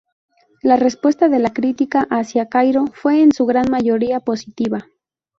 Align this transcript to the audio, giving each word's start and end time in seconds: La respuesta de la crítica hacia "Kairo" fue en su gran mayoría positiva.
La 0.63 0.77
respuesta 0.77 1.29
de 1.29 1.37
la 1.37 1.53
crítica 1.53 2.07
hacia 2.09 2.47
"Kairo" 2.49 2.85
fue 2.91 3.21
en 3.21 3.31
su 3.33 3.45
gran 3.45 3.69
mayoría 3.69 4.19
positiva. 4.19 4.87